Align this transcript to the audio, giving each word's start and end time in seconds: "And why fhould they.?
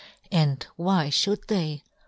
"And 0.31 0.65
why 0.77 1.09
fhould 1.11 1.45
they.? 1.45 1.83